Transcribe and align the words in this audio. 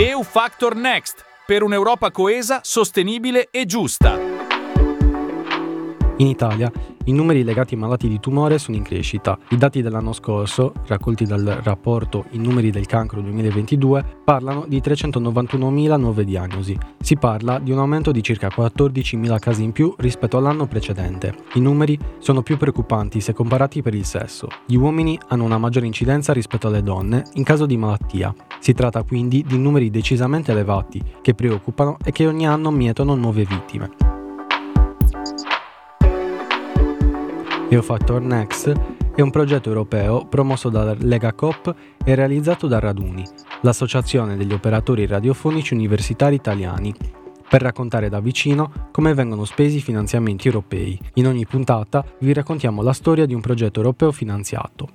EU 0.00 0.22
Factor 0.22 0.76
Next 0.76 1.24
per 1.44 1.64
un'Europa 1.64 2.12
coesa, 2.12 2.60
sostenibile 2.62 3.48
e 3.50 3.66
giusta. 3.66 4.27
In 6.18 6.26
Italia 6.26 6.70
i 7.04 7.12
numeri 7.12 7.42
legati 7.42 7.74
ai 7.74 7.80
malati 7.80 8.08
di 8.08 8.20
tumore 8.20 8.58
sono 8.58 8.76
in 8.76 8.82
crescita. 8.82 9.38
I 9.50 9.56
dati 9.56 9.82
dell'anno 9.82 10.12
scorso, 10.12 10.72
raccolti 10.86 11.24
dal 11.24 11.60
rapporto 11.62 12.24
I 12.30 12.38
numeri 12.38 12.70
del 12.70 12.86
cancro 12.86 13.20
2022, 13.22 14.20
parlano 14.24 14.64
di 14.66 14.78
391.000 14.80 15.98
nuove 15.98 16.24
diagnosi. 16.24 16.76
Si 17.00 17.16
parla 17.16 17.60
di 17.60 17.70
un 17.70 17.78
aumento 17.78 18.10
di 18.10 18.22
circa 18.22 18.48
14.000 18.48 19.38
casi 19.38 19.62
in 19.62 19.72
più 19.72 19.94
rispetto 19.96 20.36
all'anno 20.36 20.66
precedente. 20.66 21.34
I 21.54 21.60
numeri 21.60 21.98
sono 22.18 22.42
più 22.42 22.56
preoccupanti 22.56 23.20
se 23.20 23.32
comparati 23.32 23.80
per 23.80 23.94
il 23.94 24.04
sesso. 24.04 24.48
Gli 24.66 24.76
uomini 24.76 25.18
hanno 25.28 25.44
una 25.44 25.56
maggiore 25.56 25.86
incidenza 25.86 26.32
rispetto 26.32 26.66
alle 26.66 26.82
donne 26.82 27.24
in 27.34 27.44
caso 27.44 27.64
di 27.64 27.76
malattia. 27.76 28.34
Si 28.58 28.74
tratta 28.74 29.04
quindi 29.04 29.44
di 29.46 29.56
numeri 29.56 29.88
decisamente 29.88 30.50
elevati, 30.50 31.00
che 31.22 31.34
preoccupano 31.34 31.96
e 32.04 32.10
che 32.10 32.26
ogni 32.26 32.46
anno 32.46 32.70
mietono 32.70 33.14
nuove 33.14 33.44
vittime. 33.44 34.17
EOFactor 37.70 38.22
Next 38.22 38.72
è 39.14 39.20
un 39.20 39.30
progetto 39.30 39.68
europeo 39.68 40.24
promosso 40.24 40.70
dalla 40.70 40.96
Lega 41.00 41.34
Coop 41.34 41.74
e 42.02 42.14
realizzato 42.14 42.66
da 42.66 42.78
Raduni, 42.78 43.22
l'associazione 43.60 44.38
degli 44.38 44.54
operatori 44.54 45.04
radiofonici 45.04 45.74
universitari 45.74 46.34
italiani, 46.34 46.94
per 47.46 47.60
raccontare 47.60 48.08
da 48.08 48.20
vicino 48.20 48.88
come 48.90 49.12
vengono 49.12 49.44
spesi 49.44 49.76
i 49.76 49.82
finanziamenti 49.82 50.46
europei. 50.46 50.98
In 51.14 51.26
ogni 51.26 51.44
puntata 51.44 52.02
vi 52.20 52.32
raccontiamo 52.32 52.80
la 52.80 52.94
storia 52.94 53.26
di 53.26 53.34
un 53.34 53.42
progetto 53.42 53.80
europeo 53.80 54.12
finanziato. 54.12 54.88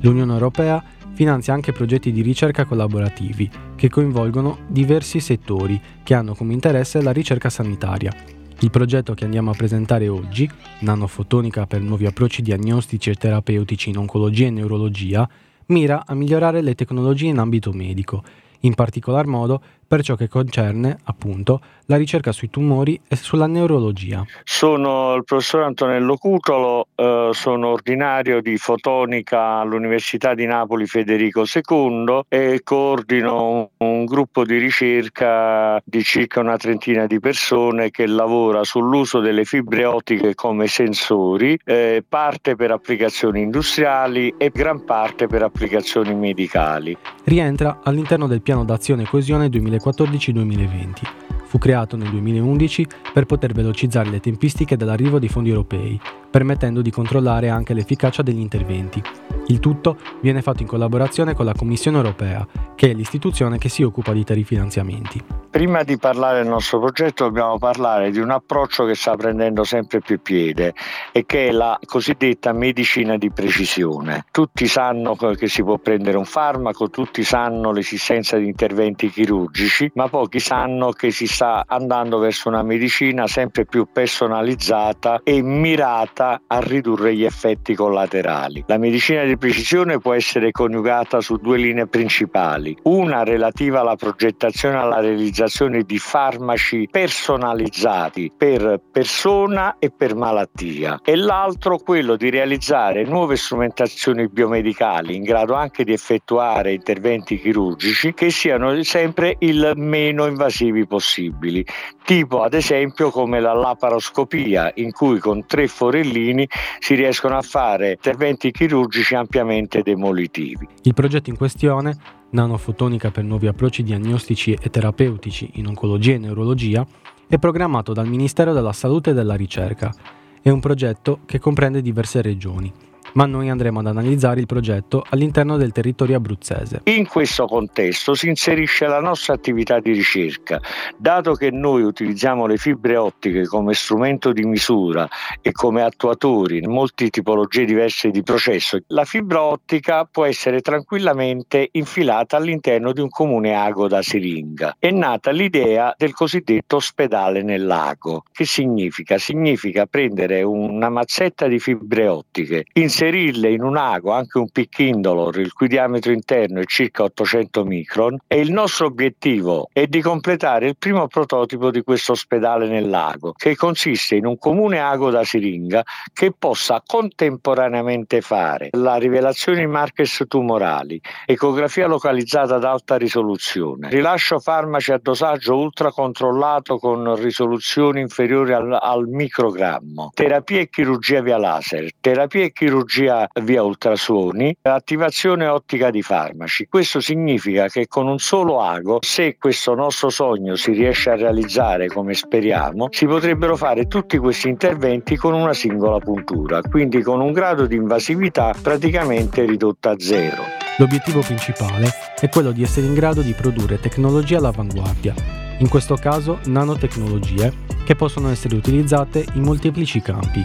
L'Unione 0.00 0.32
Europea 0.32 0.84
finanzia 1.14 1.54
anche 1.54 1.72
progetti 1.72 2.12
di 2.12 2.20
ricerca 2.20 2.64
collaborativi 2.64 3.50
che 3.76 3.88
coinvolgono 3.88 4.58
diversi 4.66 5.20
settori 5.20 5.80
che 6.02 6.14
hanno 6.14 6.34
come 6.34 6.52
interesse 6.52 7.00
la 7.00 7.12
ricerca 7.12 7.48
sanitaria. 7.48 8.12
Il 8.60 8.70
progetto 8.70 9.14
che 9.14 9.24
andiamo 9.24 9.50
a 9.50 9.54
presentare 9.54 10.08
oggi, 10.08 10.48
Nanofotonica 10.80 11.66
per 11.66 11.80
nuovi 11.80 12.06
approcci 12.06 12.42
diagnostici 12.42 13.10
e 13.10 13.14
terapeutici 13.14 13.90
in 13.90 13.98
oncologia 13.98 14.46
e 14.46 14.50
neurologia, 14.50 15.28
mira 15.66 16.04
a 16.06 16.14
migliorare 16.14 16.60
le 16.62 16.74
tecnologie 16.74 17.26
in 17.26 17.38
ambito 17.38 17.72
medico 17.72 18.22
in 18.64 18.74
particolar 18.74 19.26
modo 19.26 19.62
per 19.86 20.02
ciò 20.02 20.14
che 20.16 20.28
concerne, 20.28 20.98
appunto, 21.04 21.60
la 21.86 21.96
ricerca 21.96 22.32
sui 22.32 22.50
tumori 22.50 23.00
e 23.06 23.16
sulla 23.16 23.46
neurologia. 23.46 24.24
Sono 24.42 25.14
il 25.14 25.24
professor 25.24 25.62
Antonello 25.62 26.16
Cutolo, 26.16 26.88
eh, 26.94 27.30
sono 27.32 27.68
ordinario 27.68 28.40
di 28.40 28.56
fotonica 28.56 29.58
all'Università 29.58 30.34
di 30.34 30.46
Napoli 30.46 30.86
Federico 30.86 31.44
II 31.44 32.22
e 32.28 32.60
coordino 32.64 33.50
un, 33.50 33.68
un 33.76 34.04
gruppo 34.04 34.44
di 34.44 34.58
ricerca 34.58 35.80
di 35.84 36.02
circa 36.02 36.40
una 36.40 36.56
trentina 36.56 37.06
di 37.06 37.20
persone 37.20 37.90
che 37.90 38.06
lavora 38.06 38.64
sull'uso 38.64 39.20
delle 39.20 39.44
fibre 39.44 39.84
ottiche 39.84 40.34
come 40.34 40.66
sensori, 40.66 41.58
eh, 41.64 42.02
parte 42.08 42.56
per 42.56 42.70
applicazioni 42.70 43.42
industriali 43.42 44.34
e 44.38 44.50
gran 44.50 44.84
parte 44.84 45.26
per 45.26 45.42
applicazioni 45.42 46.14
medicali. 46.14 46.96
Rientra 47.24 47.80
all'interno 47.82 48.26
del 48.26 48.40
piano 48.42 48.53
d'azione 48.62 49.02
e 49.02 49.06
coesione 49.06 49.48
2014-2020 49.48 51.24
Fu 51.54 51.60
creato 51.60 51.96
nel 51.96 52.10
2011 52.10 52.84
per 53.12 53.26
poter 53.26 53.52
velocizzare 53.52 54.10
le 54.10 54.18
tempistiche 54.18 54.76
dell'arrivo 54.76 55.20
dei 55.20 55.28
fondi 55.28 55.50
europei, 55.50 56.00
permettendo 56.28 56.82
di 56.82 56.90
controllare 56.90 57.48
anche 57.48 57.74
l'efficacia 57.74 58.22
degli 58.22 58.40
interventi. 58.40 59.00
Il 59.46 59.60
tutto 59.60 59.98
viene 60.20 60.40
fatto 60.40 60.62
in 60.62 60.68
collaborazione 60.68 61.34
con 61.34 61.44
la 61.44 61.52
Commissione 61.52 61.98
europea, 61.98 62.46
che 62.74 62.90
è 62.90 62.94
l'istituzione 62.94 63.58
che 63.58 63.68
si 63.68 63.82
occupa 63.82 64.12
di 64.12 64.24
tali 64.24 64.42
finanziamenti. 64.42 65.42
Prima 65.54 65.84
di 65.84 65.96
parlare 65.98 66.42
del 66.42 66.48
nostro 66.48 66.80
progetto 66.80 67.24
dobbiamo 67.24 67.58
parlare 67.58 68.10
di 68.10 68.18
un 68.18 68.30
approccio 68.30 68.84
che 68.86 68.96
sta 68.96 69.14
prendendo 69.14 69.62
sempre 69.62 70.00
più 70.00 70.20
piede 70.20 70.74
e 71.12 71.26
che 71.26 71.46
è 71.48 71.52
la 71.52 71.78
cosiddetta 71.84 72.52
medicina 72.52 73.16
di 73.16 73.30
precisione. 73.30 74.24
Tutti 74.32 74.66
sanno 74.66 75.14
che 75.14 75.46
si 75.46 75.62
può 75.62 75.78
prendere 75.78 76.16
un 76.16 76.24
farmaco, 76.24 76.90
tutti 76.90 77.22
sanno 77.22 77.70
l'esistenza 77.70 78.36
di 78.36 78.46
interventi 78.46 79.08
chirurgici, 79.10 79.92
ma 79.94 80.08
pochi 80.08 80.40
sanno 80.40 80.90
che 80.90 81.12
si 81.12 81.28
sta 81.28 81.62
andando 81.68 82.18
verso 82.18 82.48
una 82.48 82.64
medicina 82.64 83.28
sempre 83.28 83.64
più 83.64 83.86
personalizzata 83.92 85.20
e 85.22 85.40
mirata 85.40 86.40
a 86.48 86.58
ridurre 86.58 87.14
gli 87.14 87.24
effetti 87.24 87.76
collaterali. 87.76 88.64
La 88.66 88.78
medicina 88.78 89.22
di 89.22 89.33
precisione 89.36 89.98
può 89.98 90.12
essere 90.14 90.50
coniugata 90.50 91.20
su 91.20 91.36
due 91.36 91.58
linee 91.58 91.86
principali, 91.86 92.76
una 92.84 93.22
relativa 93.24 93.80
alla 93.80 93.96
progettazione 93.96 94.76
e 94.76 94.78
alla 94.78 95.00
realizzazione 95.00 95.82
di 95.82 95.98
farmaci 95.98 96.88
personalizzati 96.90 98.32
per 98.36 98.80
persona 98.90 99.76
e 99.78 99.90
per 99.90 100.14
malattia 100.14 101.00
e 101.04 101.16
l'altro 101.16 101.78
quello 101.78 102.16
di 102.16 102.30
realizzare 102.30 103.04
nuove 103.04 103.36
strumentazioni 103.36 104.28
biomedicali 104.28 105.14
in 105.16 105.22
grado 105.22 105.54
anche 105.54 105.84
di 105.84 105.92
effettuare 105.92 106.72
interventi 106.72 107.38
chirurgici 107.38 108.14
che 108.14 108.30
siano 108.30 108.82
sempre 108.82 109.36
il 109.40 109.72
meno 109.76 110.26
invasivi 110.26 110.86
possibili 110.86 111.64
tipo 112.04 112.42
ad 112.42 112.54
esempio 112.54 113.10
come 113.10 113.40
la 113.40 113.54
laparoscopia, 113.54 114.70
in 114.76 114.92
cui 114.92 115.18
con 115.18 115.46
tre 115.46 115.66
forellini 115.66 116.46
si 116.78 116.94
riescono 116.94 117.36
a 117.36 117.42
fare 117.42 117.92
interventi 117.92 118.50
chirurgici 118.50 119.14
ampiamente 119.24 119.82
demolitivi. 119.82 120.68
Il 120.82 120.94
progetto 120.94 121.30
in 121.30 121.36
questione, 121.36 121.96
Nanofotonica 122.30 123.10
per 123.10 123.24
nuovi 123.24 123.46
approcci 123.46 123.82
diagnostici 123.82 124.52
e 124.52 124.70
terapeutici 124.70 125.50
in 125.54 125.66
oncologia 125.66 126.14
e 126.14 126.18
neurologia, 126.18 126.86
è 127.26 127.38
programmato 127.38 127.92
dal 127.92 128.06
Ministero 128.06 128.52
della 128.52 128.72
Salute 128.72 129.10
e 129.10 129.14
della 129.14 129.34
Ricerca. 129.34 129.92
È 130.40 130.50
un 130.50 130.60
progetto 130.60 131.20
che 131.24 131.38
comprende 131.38 131.80
diverse 131.80 132.20
regioni 132.20 132.72
ma 133.14 133.26
noi 133.26 133.48
andremo 133.48 133.80
ad 133.80 133.86
analizzare 133.86 134.40
il 134.40 134.46
progetto 134.46 135.04
all'interno 135.08 135.56
del 135.56 135.72
territorio 135.72 136.16
abruzzese. 136.16 136.82
In 136.84 137.06
questo 137.06 137.46
contesto 137.46 138.14
si 138.14 138.28
inserisce 138.28 138.86
la 138.86 139.00
nostra 139.00 139.34
attività 139.34 139.80
di 139.80 139.92
ricerca. 139.92 140.60
Dato 140.96 141.34
che 141.34 141.50
noi 141.50 141.82
utilizziamo 141.82 142.46
le 142.46 142.56
fibre 142.56 142.96
ottiche 142.96 143.46
come 143.46 143.74
strumento 143.74 144.32
di 144.32 144.44
misura 144.44 145.08
e 145.40 145.52
come 145.52 145.82
attuatori 145.82 146.58
in 146.58 146.70
molte 146.70 147.08
tipologie 147.10 147.64
diverse 147.64 148.10
di 148.10 148.22
processo, 148.22 148.78
la 148.88 149.04
fibra 149.04 149.42
ottica 149.42 150.04
può 150.04 150.24
essere 150.24 150.60
tranquillamente 150.60 151.68
infilata 151.72 152.36
all'interno 152.36 152.92
di 152.92 153.00
un 153.00 153.08
comune 153.08 153.54
ago 153.54 153.88
da 153.88 154.02
siringa. 154.02 154.76
È 154.78 154.90
nata 154.90 155.30
l'idea 155.30 155.94
del 155.96 156.12
cosiddetto 156.12 156.76
ospedale 156.76 157.42
nel 157.42 157.64
lago. 157.64 158.24
Che 158.32 158.44
significa? 158.44 159.18
Significa 159.18 159.86
prendere 159.86 160.42
una 160.42 160.88
mazzetta 160.88 161.46
di 161.46 161.58
fibre 161.58 162.08
ottiche, 162.08 162.64
inserire 162.72 163.03
inserirle 163.04 163.50
in 163.50 163.62
un 163.62 163.76
ago, 163.76 164.12
anche 164.12 164.38
un 164.38 164.48
piccindolor, 164.48 165.38
il 165.38 165.52
cui 165.52 165.68
diametro 165.68 166.12
interno 166.12 166.60
è 166.60 166.64
circa 166.64 167.04
800 167.04 167.64
micron, 167.64 168.18
e 168.26 168.40
il 168.40 168.50
nostro 168.50 168.86
obiettivo 168.86 169.68
è 169.72 169.86
di 169.86 170.00
completare 170.00 170.68
il 170.68 170.76
primo 170.78 171.06
prototipo 171.06 171.70
di 171.70 171.82
questo 171.82 172.12
ospedale 172.12 172.66
nel 172.66 172.88
lago, 172.88 173.32
che 173.32 173.56
consiste 173.56 174.16
in 174.16 174.26
un 174.26 174.38
comune 174.38 174.80
ago 174.80 175.10
da 175.10 175.24
siringa 175.24 175.82
che 176.12 176.32
possa 176.36 176.82
contemporaneamente 176.84 178.20
fare 178.20 178.70
la 178.72 178.96
rivelazione 178.96 179.58
di 179.58 179.66
markers 179.66 180.24
tumorali, 180.26 181.00
ecografia 181.26 181.86
localizzata 181.86 182.56
ad 182.56 182.64
alta 182.64 182.96
risoluzione, 182.96 183.88
rilascio 183.90 184.38
farmaci 184.38 184.92
a 184.92 184.98
dosaggio 184.98 185.56
ultracontrollato 185.56 186.78
con 186.78 187.14
risoluzioni 187.16 188.00
inferiori 188.00 188.52
al, 188.52 188.78
al 188.80 189.06
microgrammo, 189.06 190.10
terapia 190.14 190.60
e 190.60 190.68
chirurgia 190.68 191.20
via 191.20 191.36
laser, 191.36 191.90
terapia 192.00 192.44
e 192.44 192.52
chirurgia 192.52 192.93
chirurgia 192.94 193.28
via 193.42 193.62
ultrasuoni, 193.62 194.56
attivazione 194.62 195.46
ottica 195.46 195.90
di 195.90 196.02
farmaci. 196.02 196.66
Questo 196.68 197.00
significa 197.00 197.66
che 197.68 197.86
con 197.88 198.06
un 198.06 198.18
solo 198.18 198.60
ago, 198.60 198.98
se 199.00 199.36
questo 199.36 199.74
nostro 199.74 200.10
sogno 200.10 200.54
si 200.54 200.72
riesce 200.72 201.10
a 201.10 201.16
realizzare 201.16 201.88
come 201.88 202.14
speriamo, 202.14 202.88
si 202.90 203.06
potrebbero 203.06 203.56
fare 203.56 203.86
tutti 203.86 204.16
questi 204.18 204.48
interventi 204.48 205.16
con 205.16 205.34
una 205.34 205.54
singola 205.54 205.98
puntura, 205.98 206.60
quindi 206.62 207.02
con 207.02 207.20
un 207.20 207.32
grado 207.32 207.66
di 207.66 207.76
invasività 207.76 208.54
praticamente 208.60 209.44
ridotto 209.44 209.88
a 209.88 209.94
zero. 209.98 210.42
L'obiettivo 210.78 211.20
principale 211.20 211.88
è 212.18 212.28
quello 212.28 212.52
di 212.52 212.62
essere 212.62 212.86
in 212.86 212.94
grado 212.94 213.22
di 213.22 213.32
produrre 213.32 213.80
tecnologie 213.80 214.36
all'avanguardia, 214.36 215.14
in 215.58 215.68
questo 215.68 215.94
caso 215.94 216.38
nanotecnologie, 216.46 217.62
che 217.84 217.94
possono 217.94 218.30
essere 218.30 218.56
utilizzate 218.56 219.24
in 219.34 219.42
molteplici 219.42 220.00
campi, 220.00 220.42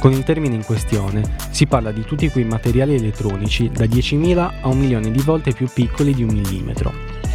con 0.00 0.12
il 0.12 0.24
termine 0.24 0.54
in 0.54 0.64
questione 0.64 1.22
si 1.50 1.66
parla 1.66 1.92
di 1.92 2.02
tutti 2.04 2.30
quei 2.30 2.44
materiali 2.44 2.94
elettronici 2.94 3.68
da 3.68 3.84
10.000 3.84 4.50
a 4.62 4.68
un 4.68 4.78
milione 4.78 5.10
di 5.10 5.20
volte 5.20 5.52
più 5.52 5.68
piccoli 5.72 6.14
di 6.14 6.22
un 6.22 6.32
millimetro. 6.32 6.92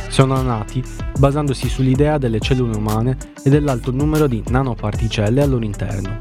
Sono 0.10 0.42
nati 0.42 0.84
basandosi 1.18 1.70
sull'idea 1.70 2.18
delle 2.18 2.40
cellule 2.40 2.76
umane 2.76 3.18
e 3.44 3.50
dell'alto 3.52 3.92
numero 3.92 4.26
di 4.26 4.44
nanoparticelle 4.48 5.44
al 5.44 5.50
loro 5.50 5.64
interno, 5.64 6.18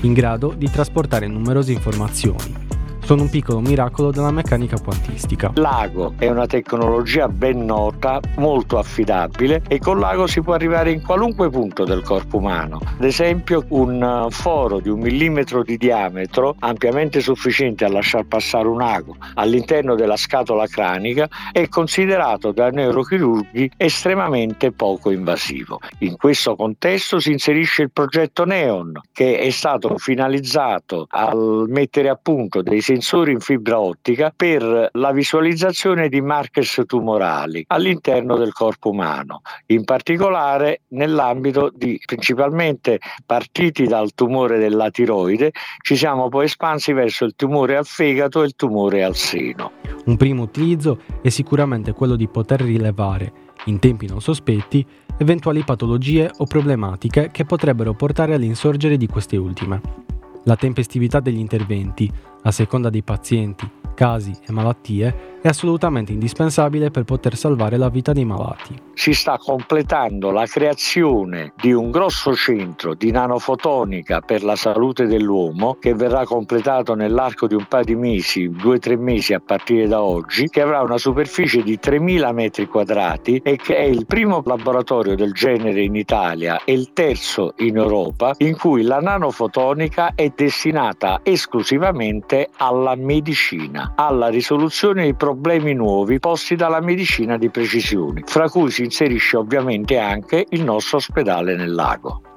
in 0.00 0.14
grado 0.14 0.54
di 0.56 0.70
trasportare 0.70 1.26
numerose 1.26 1.72
informazioni. 1.72 2.63
Sono 3.04 3.22
un 3.22 3.28
piccolo 3.28 3.60
miracolo 3.60 4.10
della 4.10 4.30
meccanica 4.30 4.80
quantistica. 4.80 5.52
L'ago 5.56 6.14
è 6.16 6.28
una 6.28 6.46
tecnologia 6.46 7.28
ben 7.28 7.64
nota, 7.64 8.18
molto 8.36 8.78
affidabile 8.78 9.62
e 9.68 9.78
con 9.78 9.98
l'ago 9.98 10.26
si 10.26 10.40
può 10.40 10.54
arrivare 10.54 10.90
in 10.90 11.02
qualunque 11.02 11.50
punto 11.50 11.84
del 11.84 12.02
corpo 12.02 12.38
umano. 12.38 12.80
Ad 12.82 13.04
esempio 13.04 13.64
un 13.68 14.28
foro 14.30 14.80
di 14.80 14.88
un 14.88 15.00
millimetro 15.00 15.62
di 15.62 15.76
diametro, 15.76 16.56
ampiamente 16.60 17.20
sufficiente 17.20 17.84
a 17.84 17.90
lasciar 17.90 18.24
passare 18.24 18.68
un 18.68 18.80
ago 18.80 19.16
all'interno 19.34 19.94
della 19.96 20.16
scatola 20.16 20.66
cranica, 20.66 21.28
è 21.52 21.68
considerato 21.68 22.52
da 22.52 22.70
neurochirurghi 22.70 23.72
estremamente 23.76 24.72
poco 24.72 25.10
invasivo. 25.10 25.78
In 25.98 26.16
questo 26.16 26.56
contesto 26.56 27.18
si 27.18 27.32
inserisce 27.32 27.82
il 27.82 27.90
progetto 27.90 28.46
Neon, 28.46 28.98
che 29.12 29.38
è 29.38 29.50
stato 29.50 29.98
finalizzato 29.98 31.06
a 31.10 31.34
mettere 31.66 32.08
a 32.08 32.18
punto 32.20 32.62
dei 32.62 32.80
sensori 32.94 33.32
in 33.32 33.40
fibra 33.40 33.80
ottica 33.80 34.32
per 34.34 34.90
la 34.92 35.10
visualizzazione 35.10 36.08
di 36.08 36.20
markers 36.20 36.82
tumorali 36.86 37.64
all'interno 37.68 38.36
del 38.36 38.52
corpo 38.52 38.90
umano, 38.90 39.40
in 39.66 39.84
particolare 39.84 40.82
nell'ambito 40.88 41.72
di 41.74 42.00
principalmente 42.04 43.00
partiti 43.26 43.86
dal 43.86 44.14
tumore 44.14 44.58
della 44.58 44.90
tiroide, 44.90 45.50
ci 45.82 45.96
siamo 45.96 46.28
poi 46.28 46.44
espansi 46.44 46.92
verso 46.92 47.24
il 47.24 47.34
tumore 47.34 47.76
al 47.76 47.84
fegato 47.84 48.42
e 48.42 48.46
il 48.46 48.54
tumore 48.54 49.02
al 49.02 49.16
seno. 49.16 49.72
Un 50.04 50.16
primo 50.16 50.42
utilizzo 50.42 51.00
è 51.20 51.30
sicuramente 51.30 51.92
quello 51.92 52.14
di 52.14 52.28
poter 52.28 52.60
rilevare, 52.60 53.32
in 53.64 53.80
tempi 53.80 54.06
non 54.06 54.20
sospetti, 54.20 54.86
eventuali 55.18 55.64
patologie 55.64 56.30
o 56.38 56.44
problematiche 56.44 57.30
che 57.32 57.44
potrebbero 57.44 57.94
portare 57.94 58.34
all'insorgere 58.34 58.96
di 58.96 59.08
queste 59.08 59.36
ultime. 59.36 59.80
La 60.46 60.56
tempestività 60.56 61.20
degli 61.20 61.38
interventi, 61.38 62.12
a 62.44 62.50
seconda 62.50 62.90
dei 62.90 63.02
pazienti, 63.02 63.68
casi 63.94 64.32
e 64.46 64.52
malattie, 64.52 65.32
è 65.44 65.48
assolutamente 65.48 66.10
indispensabile 66.10 66.90
per 66.90 67.04
poter 67.04 67.36
salvare 67.36 67.76
la 67.76 67.90
vita 67.90 68.14
dei 68.14 68.24
malati. 68.24 68.80
Si 68.94 69.12
sta 69.12 69.36
completando 69.36 70.30
la 70.30 70.46
creazione 70.46 71.52
di 71.60 71.70
un 71.70 71.90
grosso 71.90 72.34
centro 72.34 72.94
di 72.94 73.10
nanofotonica 73.10 74.20
per 74.20 74.42
la 74.42 74.56
salute 74.56 75.04
dell'uomo 75.04 75.76
che 75.78 75.94
verrà 75.94 76.24
completato 76.24 76.94
nell'arco 76.94 77.46
di 77.46 77.54
un 77.54 77.66
paio 77.68 77.84
di 77.84 77.94
mesi, 77.94 78.48
due 78.48 78.76
o 78.76 78.78
tre 78.78 78.96
mesi 78.96 79.34
a 79.34 79.40
partire 79.44 79.86
da 79.86 80.00
oggi, 80.00 80.48
che 80.48 80.62
avrà 80.62 80.80
una 80.80 80.96
superficie 80.96 81.62
di 81.62 81.78
3.000 81.82 82.32
metri 82.32 82.66
quadrati 82.66 83.42
e 83.44 83.56
che 83.56 83.76
è 83.76 83.82
il 83.82 84.06
primo 84.06 84.42
laboratorio 84.46 85.14
del 85.14 85.32
genere 85.32 85.82
in 85.82 85.94
Italia 85.94 86.62
e 86.64 86.72
il 86.72 86.94
terzo 86.94 87.52
in 87.58 87.76
Europa 87.76 88.32
in 88.38 88.56
cui 88.56 88.82
la 88.82 89.00
nanofotonica 89.00 90.14
è 90.14 90.32
destinata 90.34 91.20
esclusivamente 91.22 92.33
alla 92.58 92.94
medicina, 92.96 93.92
alla 93.96 94.28
risoluzione 94.28 95.02
dei 95.02 95.14
problemi 95.14 95.72
nuovi 95.74 96.18
posti 96.18 96.56
dalla 96.56 96.80
medicina 96.80 97.36
di 97.36 97.50
precisione, 97.50 98.22
fra 98.24 98.48
cui 98.48 98.70
si 98.70 98.84
inserisce 98.84 99.36
ovviamente 99.36 99.98
anche 99.98 100.46
il 100.50 100.64
nostro 100.64 100.98
ospedale 100.98 101.56
nel 101.56 101.72
lago. 101.72 102.33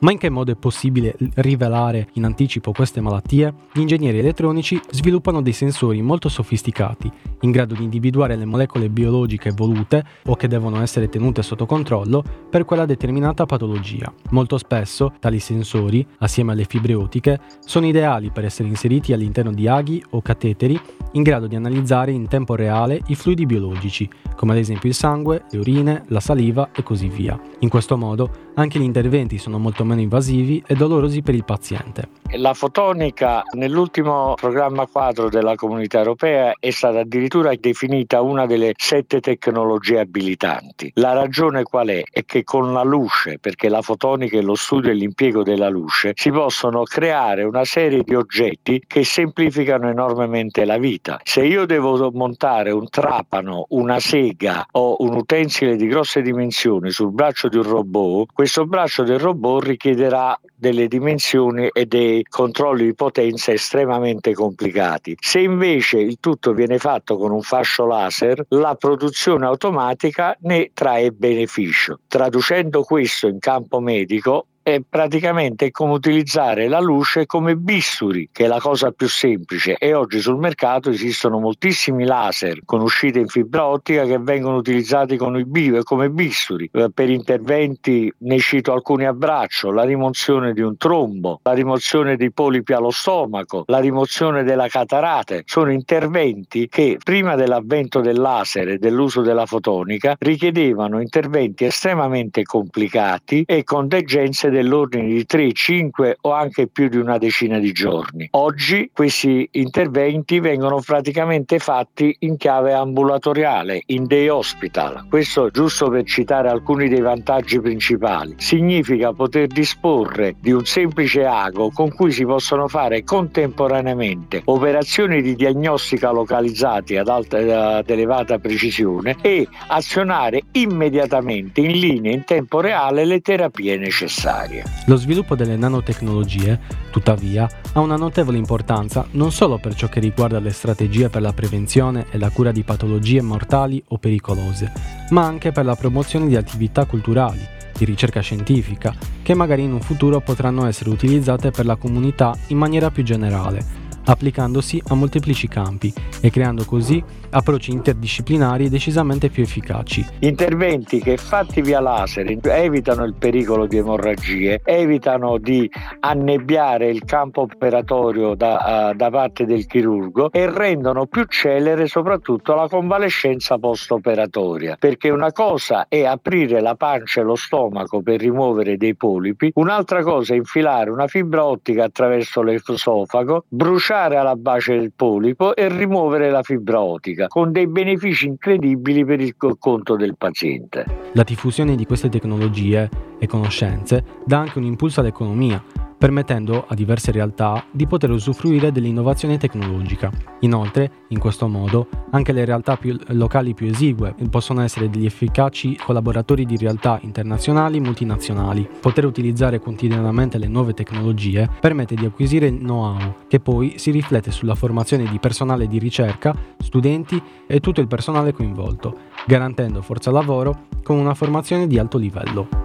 Ma 0.00 0.12
in 0.12 0.18
che 0.18 0.30
modo 0.30 0.50
è 0.50 0.56
possibile 0.56 1.14
rivelare 1.34 2.08
in 2.14 2.24
anticipo 2.24 2.72
queste 2.72 3.02
malattie? 3.02 3.52
Gli 3.70 3.80
ingegneri 3.80 4.18
elettronici 4.18 4.80
sviluppano 4.90 5.42
dei 5.42 5.52
sensori 5.52 6.00
molto 6.00 6.30
sofisticati, 6.30 7.12
in 7.40 7.50
grado 7.50 7.74
di 7.74 7.82
individuare 7.82 8.34
le 8.34 8.46
molecole 8.46 8.88
biologiche 8.88 9.50
volute 9.50 10.02
o 10.24 10.36
che 10.36 10.48
devono 10.48 10.80
essere 10.80 11.10
tenute 11.10 11.42
sotto 11.42 11.66
controllo 11.66 12.24
per 12.48 12.64
quella 12.64 12.86
determinata 12.86 13.44
patologia. 13.44 14.10
Molto 14.30 14.56
spesso 14.56 15.12
tali 15.20 15.38
sensori, 15.38 16.06
assieme 16.20 16.52
alle 16.52 16.64
fibre 16.64 16.94
ottiche, 16.94 17.38
sono 17.60 17.86
ideali 17.86 18.30
per 18.30 18.46
essere 18.46 18.68
inseriti 18.68 19.12
all'interno 19.12 19.52
di 19.52 19.68
aghi 19.68 20.02
o 20.10 20.22
cateteri 20.22 20.80
in 21.12 21.22
grado 21.22 21.46
di 21.46 21.56
analizzare 21.56 22.12
in 22.12 22.28
tempo 22.28 22.54
reale 22.54 23.00
i 23.06 23.14
fluidi 23.14 23.46
biologici, 23.46 24.08
come 24.36 24.52
ad 24.52 24.58
esempio 24.58 24.88
il 24.88 24.94
sangue, 24.94 25.44
le 25.50 25.58
urine, 25.58 26.04
la 26.08 26.20
saliva 26.20 26.70
e 26.74 26.82
così 26.82 27.08
via. 27.08 27.38
In 27.60 27.68
questo 27.68 27.96
modo 27.96 28.48
anche 28.54 28.78
gli 28.78 28.82
interventi 28.82 29.38
sono 29.38 29.58
molto 29.58 29.84
meno 29.84 30.00
invasivi 30.00 30.62
e 30.66 30.74
dolorosi 30.74 31.22
per 31.22 31.34
il 31.34 31.44
paziente. 31.44 32.08
La 32.34 32.54
fotonica 32.54 33.42
nell'ultimo 33.54 34.34
programma 34.34 34.86
quadro 34.86 35.28
della 35.28 35.56
comunità 35.56 35.98
europea 35.98 36.54
è 36.60 36.70
stata 36.70 37.00
addirittura 37.00 37.52
definita 37.58 38.20
una 38.20 38.46
delle 38.46 38.72
sette 38.76 39.20
tecnologie 39.20 39.98
abilitanti. 40.00 40.92
La 40.94 41.12
ragione 41.12 41.64
qual 41.64 41.88
è? 41.88 42.02
È 42.08 42.24
che 42.24 42.44
con 42.44 42.72
la 42.72 42.84
luce, 42.84 43.38
perché 43.40 43.68
la 43.68 43.82
fotonica 43.82 44.38
è 44.38 44.42
lo 44.42 44.54
studio 44.54 44.90
e 44.90 44.94
l'impiego 44.94 45.42
della 45.42 45.68
luce, 45.68 46.12
si 46.14 46.30
possono 46.30 46.84
creare 46.84 47.42
una 47.42 47.64
serie 47.64 48.02
di 48.04 48.14
oggetti 48.14 48.82
che 48.86 49.02
semplificano 49.02 49.88
enormemente 49.88 50.64
la 50.64 50.78
vita. 50.78 50.99
Se 51.22 51.42
io 51.42 51.66
devo 51.66 52.10
montare 52.12 52.70
un 52.70 52.88
trapano, 52.88 53.66
una 53.70 53.98
sega 53.98 54.66
o 54.72 54.96
un 55.00 55.14
utensile 55.16 55.76
di 55.76 55.86
grosse 55.86 56.20
dimensioni 56.20 56.90
sul 56.90 57.10
braccio 57.12 57.48
di 57.48 57.56
un 57.56 57.62
robot, 57.62 58.30
questo 58.32 58.66
braccio 58.66 59.02
del 59.02 59.18
robot 59.18 59.64
richiederà 59.64 60.38
delle 60.54 60.88
dimensioni 60.88 61.68
e 61.72 61.86
dei 61.86 62.22
controlli 62.28 62.84
di 62.84 62.94
potenza 62.94 63.50
estremamente 63.52 64.34
complicati. 64.34 65.16
Se 65.18 65.40
invece 65.40 65.98
il 65.98 66.18
tutto 66.20 66.52
viene 66.52 66.78
fatto 66.78 67.16
con 67.16 67.32
un 67.32 67.40
fascio 67.40 67.86
laser, 67.86 68.44
la 68.50 68.74
produzione 68.74 69.46
automatica 69.46 70.36
ne 70.42 70.70
trae 70.74 71.12
beneficio. 71.12 72.00
Traducendo 72.06 72.82
questo 72.82 73.26
in 73.26 73.38
campo 73.38 73.80
medico, 73.80 74.46
è 74.62 74.80
praticamente 74.86 75.70
come 75.70 75.94
utilizzare 75.94 76.68
la 76.68 76.80
luce 76.80 77.26
come 77.26 77.56
bisturi, 77.56 78.28
che 78.30 78.44
è 78.44 78.48
la 78.48 78.58
cosa 78.58 78.90
più 78.90 79.08
semplice. 79.08 79.76
E 79.78 79.94
oggi 79.94 80.20
sul 80.20 80.38
mercato 80.38 80.90
esistono 80.90 81.38
moltissimi 81.38 82.04
laser 82.04 82.60
con 82.64 82.80
uscite 82.80 83.18
in 83.18 83.28
fibra 83.28 83.66
ottica 83.66 84.04
che 84.04 84.18
vengono 84.18 84.56
utilizzati 84.56 85.16
con 85.16 85.38
i 85.38 85.44
bio, 85.44 85.82
come 85.82 86.10
bisturi 86.10 86.68
eh, 86.72 86.90
per 86.92 87.08
interventi, 87.08 88.12
ne 88.18 88.38
cito 88.38 88.72
alcuni 88.72 89.06
a 89.06 89.12
braccio, 89.12 89.70
la 89.70 89.84
rimozione 89.84 90.52
di 90.52 90.60
un 90.60 90.76
trombo, 90.76 91.40
la 91.42 91.52
rimozione 91.52 92.16
dei 92.16 92.30
polipi 92.30 92.72
allo 92.72 92.90
stomaco, 92.90 93.64
la 93.66 93.78
rimozione 93.78 94.44
della 94.44 94.68
catarate, 94.68 95.42
sono 95.46 95.72
interventi 95.72 96.68
che 96.68 96.98
prima 97.02 97.34
dell'avvento 97.34 98.00
del 98.00 98.18
laser 98.18 98.68
e 98.68 98.78
dell'uso 98.78 99.22
della 99.22 99.46
fotonica 99.46 100.16
richiedevano 100.18 101.00
interventi 101.00 101.64
estremamente 101.64 102.42
complicati 102.42 103.44
e 103.46 103.64
con 103.64 103.88
degenze 103.88 104.49
dell'ordine 104.50 105.06
di 105.06 105.24
3, 105.24 105.52
5 105.52 106.18
o 106.22 106.32
anche 106.32 106.66
più 106.66 106.88
di 106.88 106.96
una 106.96 107.18
decina 107.18 107.58
di 107.58 107.72
giorni. 107.72 108.28
Oggi 108.32 108.90
questi 108.92 109.48
interventi 109.52 110.40
vengono 110.40 110.80
praticamente 110.80 111.58
fatti 111.58 112.14
in 112.20 112.36
chiave 112.36 112.72
ambulatoriale, 112.72 113.82
in 113.86 114.06
day 114.06 114.28
hospital. 114.28 115.06
Questo 115.08 115.50
giusto 115.50 115.88
per 115.88 116.04
citare 116.04 116.48
alcuni 116.48 116.88
dei 116.88 117.00
vantaggi 117.00 117.60
principali. 117.60 118.34
Significa 118.38 119.12
poter 119.12 119.46
disporre 119.46 120.34
di 120.40 120.52
un 120.52 120.64
semplice 120.64 121.24
ago 121.24 121.70
con 121.70 121.92
cui 121.94 122.12
si 122.12 122.24
possono 122.24 122.68
fare 122.68 123.04
contemporaneamente 123.04 124.42
operazioni 124.44 125.22
di 125.22 125.34
diagnostica 125.34 126.10
localizzati 126.10 126.96
ad 126.96 127.08
alta 127.08 127.38
ad 127.38 127.88
elevata 127.88 128.38
precisione 128.38 129.16
e 129.20 129.46
azionare 129.68 130.42
immediatamente 130.52 131.60
in 131.60 131.72
linea 131.72 132.12
in 132.12 132.24
tempo 132.24 132.60
reale 132.60 133.04
le 133.04 133.20
terapie 133.20 133.76
necessarie 133.76 134.39
necessarie. 134.40 134.64
Lo 134.86 134.96
sviluppo 134.96 135.34
delle 135.34 135.56
nanotecnologie, 135.56 136.58
tuttavia, 136.90 137.48
ha 137.72 137.80
una 137.80 137.96
notevole 137.96 138.38
importanza 138.38 139.06
non 139.12 139.32
solo 139.32 139.58
per 139.58 139.74
ciò 139.74 139.88
che 139.88 140.00
riguarda 140.00 140.38
le 140.38 140.50
strategie 140.50 141.08
per 141.08 141.22
la 141.22 141.32
prevenzione 141.32 142.06
e 142.10 142.18
la 142.18 142.30
cura 142.30 142.52
di 142.52 142.62
patologie 142.62 143.20
mortali 143.22 143.82
o 143.88 143.98
pericolose, 143.98 144.72
ma 145.10 145.24
anche 145.24 145.52
per 145.52 145.64
la 145.64 145.76
promozione 145.76 146.26
di 146.26 146.36
attività 146.36 146.84
culturali, 146.84 147.46
di 147.76 147.84
ricerca 147.84 148.20
scientifica, 148.20 148.94
che 149.22 149.34
magari 149.34 149.62
in 149.62 149.72
un 149.72 149.80
futuro 149.80 150.20
potranno 150.20 150.66
essere 150.66 150.90
utilizzate 150.90 151.50
per 151.50 151.66
la 151.66 151.76
comunità 151.76 152.36
in 152.48 152.58
maniera 152.58 152.90
più 152.90 153.02
generale 153.02 153.79
applicandosi 154.10 154.82
a 154.88 154.94
molteplici 154.94 155.46
campi 155.46 155.92
e 156.20 156.30
creando 156.30 156.64
così 156.64 157.02
approcci 157.30 157.70
interdisciplinari 157.70 158.68
decisamente 158.68 159.28
più 159.28 159.44
efficaci. 159.44 160.04
Interventi 160.20 161.00
che 161.00 161.16
fatti 161.16 161.62
via 161.62 161.78
laser 161.78 162.36
evitano 162.42 163.04
il 163.04 163.14
pericolo 163.14 163.66
di 163.66 163.76
emorragie, 163.76 164.60
evitano 164.64 165.38
di 165.38 165.70
annebbiare 166.00 166.90
il 166.90 167.04
campo 167.04 167.42
operatorio 167.42 168.34
da, 168.34 168.90
uh, 168.90 168.96
da 168.96 169.10
parte 169.10 169.46
del 169.46 169.66
chirurgo 169.66 170.32
e 170.32 170.50
rendono 170.50 171.06
più 171.06 171.24
celere 171.26 171.86
soprattutto 171.86 172.54
la 172.54 172.66
convalescenza 172.66 173.58
post-operatoria, 173.58 174.76
perché 174.76 175.10
una 175.10 175.30
cosa 175.30 175.86
è 175.88 176.04
aprire 176.04 176.60
la 176.60 176.74
pancia 176.74 177.20
e 177.20 177.24
lo 177.24 177.36
stomaco 177.36 178.02
per 178.02 178.18
rimuovere 178.18 178.76
dei 178.76 178.96
polipi, 178.96 179.52
un'altra 179.54 180.02
cosa 180.02 180.34
è 180.34 180.36
infilare 180.36 180.90
una 180.90 181.06
fibra 181.06 181.44
ottica 181.44 181.84
attraverso 181.84 182.42
l'esofago, 182.42 183.44
bruciare 183.48 183.99
bruciare 184.00 184.16
alla 184.16 184.36
base 184.36 184.78
del 184.78 184.92
polipo 184.94 185.54
e 185.54 185.68
rimuovere 185.68 186.30
la 186.30 186.42
fibra 186.42 186.80
ottica, 186.80 187.26
con 187.26 187.52
dei 187.52 187.66
benefici 187.66 188.26
incredibili 188.26 189.04
per 189.04 189.20
il 189.20 189.34
conto 189.36 189.96
del 189.96 190.16
paziente. 190.16 190.86
La 191.12 191.22
diffusione 191.22 191.74
di 191.74 191.84
queste 191.84 192.08
tecnologie 192.08 192.88
e 193.18 193.26
conoscenze 193.26 194.04
dà 194.24 194.38
anche 194.38 194.58
un 194.58 194.64
impulso 194.64 195.00
all'economia, 195.00 195.62
permettendo 196.00 196.64
a 196.66 196.74
diverse 196.74 197.12
realtà 197.12 197.62
di 197.70 197.86
poter 197.86 198.10
usufruire 198.10 198.72
dell'innovazione 198.72 199.36
tecnologica. 199.36 200.10
Inoltre, 200.40 200.90
in 201.08 201.18
questo 201.18 201.46
modo, 201.46 201.88
anche 202.12 202.32
le 202.32 202.46
realtà 202.46 202.78
più 202.78 202.96
locali 203.08 203.52
più 203.52 203.66
esigue 203.66 204.14
possono 204.30 204.62
essere 204.62 204.88
degli 204.88 205.04
efficaci 205.04 205.76
collaboratori 205.76 206.46
di 206.46 206.56
realtà 206.56 206.98
internazionali 207.02 207.76
e 207.76 207.80
multinazionali. 207.80 208.66
Poter 208.80 209.04
utilizzare 209.04 209.58
quotidianamente 209.58 210.38
le 210.38 210.48
nuove 210.48 210.72
tecnologie 210.72 211.46
permette 211.60 211.96
di 211.96 212.06
acquisire 212.06 212.50
know-how, 212.50 213.16
che 213.28 213.38
poi 213.38 213.74
si 213.76 213.90
riflette 213.90 214.30
sulla 214.30 214.54
formazione 214.54 215.04
di 215.04 215.18
personale 215.18 215.68
di 215.68 215.78
ricerca, 215.78 216.34
studenti 216.56 217.22
e 217.46 217.60
tutto 217.60 217.82
il 217.82 217.88
personale 217.88 218.32
coinvolto, 218.32 218.96
garantendo 219.26 219.82
forza 219.82 220.10
lavoro 220.10 220.68
con 220.82 220.96
una 220.96 221.12
formazione 221.12 221.66
di 221.66 221.78
alto 221.78 221.98
livello. 221.98 222.59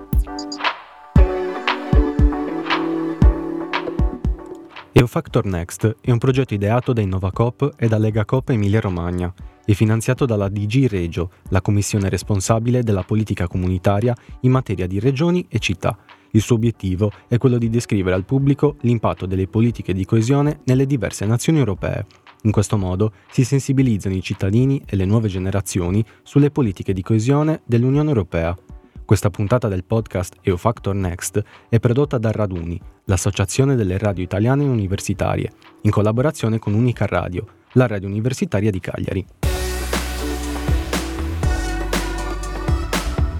EUFactor 4.97 5.43
Next 5.43 5.97
è 5.99 6.09
un 6.09 6.19
progetto 6.19 6.53
ideato 6.53 6.93
da 6.93 7.01
Innovacoop 7.01 7.73
e 7.75 7.89
da 7.89 7.97
Legacoop 7.97 8.51
Emilia 8.51 8.79
Romagna 8.79 9.33
e 9.65 9.73
finanziato 9.73 10.25
dalla 10.25 10.47
DG 10.47 10.87
Regio, 10.87 11.31
la 11.49 11.59
commissione 11.59 12.07
responsabile 12.07 12.81
della 12.81 13.03
politica 13.03 13.45
comunitaria 13.45 14.15
in 14.41 14.51
materia 14.51 14.87
di 14.87 15.01
regioni 15.01 15.45
e 15.49 15.59
città. 15.59 15.97
Il 16.31 16.39
suo 16.39 16.55
obiettivo 16.55 17.11
è 17.27 17.37
quello 17.37 17.57
di 17.57 17.69
descrivere 17.69 18.15
al 18.15 18.23
pubblico 18.23 18.77
l'impatto 18.83 19.25
delle 19.25 19.49
politiche 19.49 19.91
di 19.91 20.05
coesione 20.05 20.61
nelle 20.63 20.85
diverse 20.85 21.25
nazioni 21.25 21.59
europee. 21.59 22.05
In 22.43 22.51
questo 22.51 22.77
modo 22.77 23.11
si 23.29 23.43
sensibilizzano 23.43 24.15
i 24.15 24.21
cittadini 24.21 24.81
e 24.85 24.95
le 24.95 25.03
nuove 25.03 25.27
generazioni 25.27 26.05
sulle 26.23 26.51
politiche 26.51 26.93
di 26.93 27.01
coesione 27.01 27.63
dell'Unione 27.65 28.07
Europea 28.07 28.55
questa 29.05 29.29
puntata 29.29 29.67
del 29.67 29.85
podcast 29.85 30.37
EOFactor 30.41 30.95
Next 30.95 31.41
è 31.69 31.79
prodotta 31.79 32.17
da 32.17 32.31
Raduni, 32.31 32.79
l'Associazione 33.05 33.75
delle 33.75 33.97
Radio 33.99 34.23
Italiane 34.23 34.63
Universitarie, 34.63 35.51
in 35.81 35.91
collaborazione 35.91 36.57
con 36.57 36.73
Unica 36.73 37.05
Radio, 37.05 37.45
la 37.73 37.85
radio 37.85 38.07
universitaria 38.07 38.71
di 38.71 38.79
Cagliari. 38.79 39.25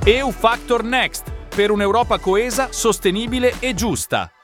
EUFactor 0.06 0.84
Next 0.84 1.34
per 1.56 1.72
un'Europa 1.72 2.20
coesa, 2.20 2.68
sostenibile 2.72 3.54
e 3.60 3.74
giusta. 3.74 4.35